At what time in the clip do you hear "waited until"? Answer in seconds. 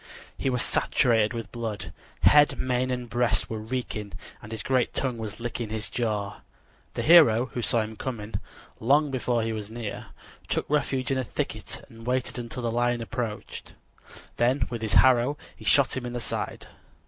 12.07-12.63